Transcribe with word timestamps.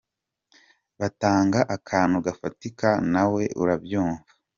Batanga 0.99 1.59
akantu 1.75 2.17
gafatika 2.25 2.89
na 3.13 3.23
we 3.33 3.43
urabyumva. 3.61 4.25